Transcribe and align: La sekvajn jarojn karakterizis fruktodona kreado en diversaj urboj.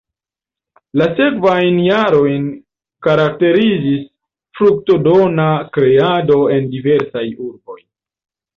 La 1.01 1.07
sekvajn 1.19 1.77
jarojn 1.87 2.47
karakterizis 3.09 4.09
fruktodona 4.61 5.47
kreado 5.79 6.41
en 6.57 6.69
diversaj 6.75 7.27
urboj. 7.49 7.81